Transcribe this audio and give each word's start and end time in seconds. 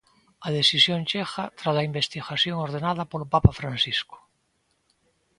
A 0.47 0.49
decisión 0.59 1.01
chega 1.09 1.43
tras 1.59 1.75
a 1.77 1.87
investigación 1.89 2.55
ordenada 2.67 3.09
polo 3.11 3.27
papa 3.33 3.51
Francisco. 3.59 4.17